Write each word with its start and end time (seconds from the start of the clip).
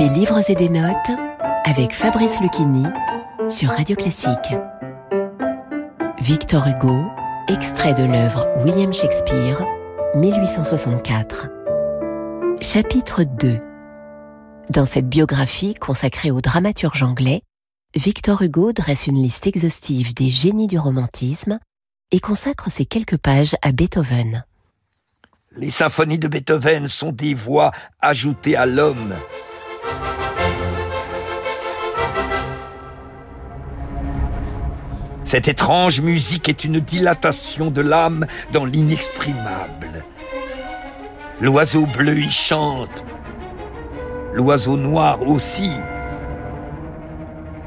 Des 0.00 0.08
livres 0.08 0.40
et 0.48 0.54
des 0.54 0.70
notes 0.70 1.10
avec 1.66 1.92
Fabrice 1.92 2.40
Lucchini 2.40 2.86
sur 3.50 3.68
Radio 3.68 3.94
Classique. 3.94 4.54
Victor 6.18 6.66
Hugo, 6.66 7.04
extrait 7.48 7.92
de 7.92 8.04
l'œuvre 8.04 8.48
William 8.64 8.94
Shakespeare, 8.94 9.62
1864. 10.14 11.48
Chapitre 12.62 13.24
2 13.24 13.60
Dans 14.70 14.86
cette 14.86 15.06
biographie 15.06 15.74
consacrée 15.74 16.30
au 16.30 16.40
dramaturge 16.40 17.02
anglais, 17.02 17.42
Victor 17.94 18.40
Hugo 18.40 18.72
dresse 18.72 19.06
une 19.06 19.22
liste 19.22 19.46
exhaustive 19.46 20.14
des 20.14 20.30
génies 20.30 20.66
du 20.66 20.78
romantisme 20.78 21.58
et 22.10 22.20
consacre 22.20 22.70
ces 22.70 22.86
quelques 22.86 23.18
pages 23.18 23.54
à 23.60 23.70
Beethoven. 23.70 24.46
Les 25.56 25.68
symphonies 25.68 26.18
de 26.18 26.28
Beethoven 26.28 26.88
sont 26.88 27.12
des 27.12 27.34
voix 27.34 27.70
ajoutées 28.00 28.56
à 28.56 28.64
l'homme. 28.64 29.14
Cette 35.30 35.46
étrange 35.46 36.00
musique 36.00 36.48
est 36.48 36.64
une 36.64 36.80
dilatation 36.80 37.70
de 37.70 37.82
l'âme 37.82 38.26
dans 38.50 38.64
l'inexprimable. 38.64 40.04
L'oiseau 41.40 41.86
bleu 41.86 42.18
y 42.18 42.32
chante, 42.32 43.04
l'oiseau 44.34 44.76
noir 44.76 45.22
aussi. 45.22 45.70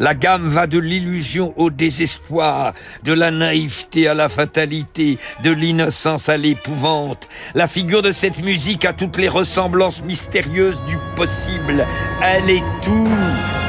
La 0.00 0.16
gamme 0.16 0.48
va 0.48 0.66
de 0.66 0.80
l'illusion 0.80 1.54
au 1.56 1.70
désespoir, 1.70 2.72
de 3.04 3.12
la 3.12 3.30
naïveté 3.30 4.08
à 4.08 4.14
la 4.14 4.28
fatalité, 4.28 5.18
de 5.44 5.52
l'innocence 5.52 6.28
à 6.28 6.36
l'épouvante. 6.36 7.28
La 7.54 7.68
figure 7.68 8.02
de 8.02 8.10
cette 8.10 8.42
musique 8.42 8.84
a 8.84 8.92
toutes 8.92 9.16
les 9.16 9.28
ressemblances 9.28 10.02
mystérieuses 10.02 10.82
du 10.88 10.98
possible. 11.14 11.86
Elle 12.20 12.50
est 12.50 12.64
tout. 12.82 13.63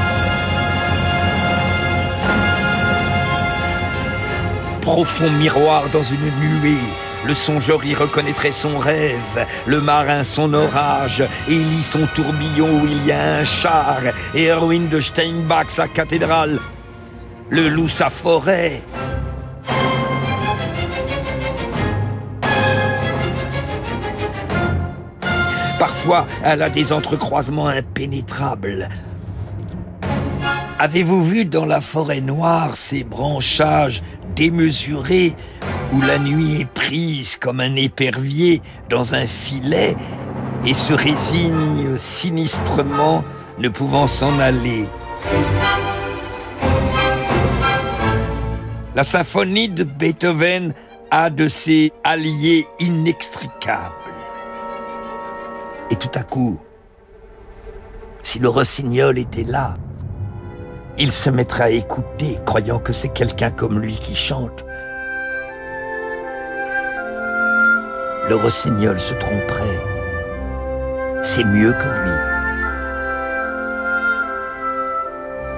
Profond 4.86 5.32
miroir 5.32 5.90
dans 5.90 6.04
une 6.04 6.30
nuée, 6.40 6.78
le 7.26 7.34
songeur 7.34 7.84
y 7.84 7.96
reconnaîtrait 7.96 8.52
son 8.52 8.78
rêve, 8.78 9.48
le 9.66 9.82
marin 9.82 10.24
son 10.24 10.54
orage, 10.54 11.24
Élie 11.48 11.82
son 11.82 12.06
tourbillon 12.14 12.70
où 12.82 12.86
il 12.86 13.04
y 13.04 13.12
a 13.12 13.38
un 13.38 13.44
char, 13.44 13.98
et 14.36 14.44
héroïne 14.44 14.88
de 14.88 15.02
Steinbach 15.02 15.72
sa 15.72 15.88
cathédrale, 15.88 16.60
le 17.50 17.68
loup 17.68 17.90
sa 17.90 18.12
forêt. 18.12 18.84
Parfois, 25.80 26.28
elle 26.44 26.62
a 26.62 26.70
des 26.70 26.94
entrecroisements 26.94 27.70
impénétrables. 27.70 28.88
Avez-vous 30.78 31.24
vu 31.24 31.46
dans 31.46 31.66
la 31.66 31.80
forêt 31.80 32.20
noire 32.20 32.76
ces 32.76 33.06
branchages 33.06 34.04
démesurés 34.36 35.34
où 35.94 36.02
la 36.02 36.20
nuit 36.20 36.60
est 36.60 36.70
prise 36.70 37.38
comme 37.38 37.62
un 37.62 37.78
épervier 37.78 38.62
dans 38.90 39.14
un 39.14 39.26
filet 39.26 39.96
et 40.66 40.74
se 40.74 40.92
résigne 40.92 41.98
sinistrement, 41.98 43.24
ne 43.58 43.70
pouvant 43.70 44.08
s'en 44.08 44.38
aller? 44.40 44.86
La 48.96 49.06
symphonie 49.06 49.70
de 49.70 49.86
Beethoven 49.86 50.74
a 51.10 51.30
de 51.30 51.48
ses 51.48 51.94
alliés 52.04 52.68
inextricables. 52.80 53.94
Et 55.90 55.96
tout 55.96 56.12
à 56.16 56.24
coup, 56.24 56.60
si 58.24 58.40
le 58.40 58.50
rossignol 58.50 59.18
était 59.18 59.44
là, 59.44 59.76
il 60.98 61.12
se 61.12 61.30
mettrait 61.30 61.64
à 61.64 61.70
écouter, 61.70 62.40
croyant 62.46 62.80
que 62.80 62.94
c'est 62.94 63.10
quelqu'un 63.10 63.52
comme 63.52 63.80
lui 63.80 63.98
qui 63.98 64.16
chante. 64.16 64.66
le 68.30 68.36
rossignol 68.36 69.00
se 69.00 69.14
tromperait. 69.14 69.84
C'est 71.22 71.44
mieux 71.44 71.74
que 71.74 71.88
lui. 71.88 72.18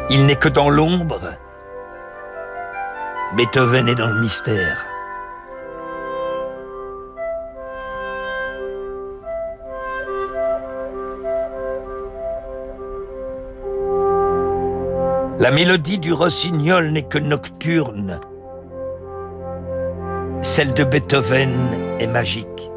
Il 0.10 0.26
n'est 0.26 0.36
que 0.36 0.50
dans 0.50 0.70
l'ombre. 0.70 1.20
Beethoven 3.36 3.88
est 3.90 3.96
dans 3.96 4.08
le 4.08 4.22
mystère. 4.22 4.87
La 15.40 15.52
mélodie 15.52 16.00
du 16.00 16.14
rossignol 16.14 16.90
n'est 16.90 17.04
que 17.04 17.20
nocturne. 17.20 18.20
Celle 20.42 20.74
de 20.74 20.84
Beethoven 20.84 21.54
est 22.00 22.08
magique. 22.08 22.72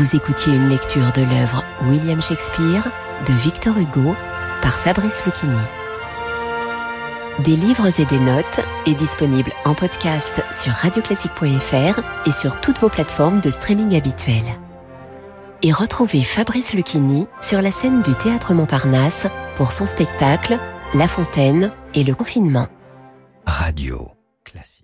Vous 0.00 0.16
écoutiez 0.16 0.54
une 0.54 0.70
lecture 0.70 1.12
de 1.12 1.20
l'œuvre 1.20 1.62
William 1.82 2.22
Shakespeare 2.22 2.90
de 3.26 3.34
Victor 3.34 3.76
Hugo 3.76 4.16
par 4.62 4.72
Fabrice 4.72 5.22
Lucchini. 5.26 5.60
Des 7.40 7.54
livres 7.54 8.00
et 8.00 8.06
des 8.06 8.18
notes 8.18 8.60
est 8.86 8.94
disponible 8.94 9.52
en 9.66 9.74
podcast 9.74 10.42
sur 10.52 10.72
radioclassique.fr 10.72 12.00
et 12.26 12.32
sur 12.32 12.58
toutes 12.62 12.78
vos 12.78 12.88
plateformes 12.88 13.40
de 13.40 13.50
streaming 13.50 13.94
habituelles. 13.94 14.58
Et 15.60 15.70
retrouvez 15.70 16.22
Fabrice 16.22 16.72
Lucchini 16.72 17.26
sur 17.42 17.60
la 17.60 17.70
scène 17.70 18.00
du 18.00 18.14
Théâtre 18.14 18.54
Montparnasse 18.54 19.26
pour 19.54 19.70
son 19.70 19.84
spectacle 19.84 20.58
La 20.94 21.08
Fontaine 21.08 21.72
et 21.92 22.04
le 22.04 22.14
confinement. 22.14 22.68
Radio 23.44 24.12
classique. 24.44 24.79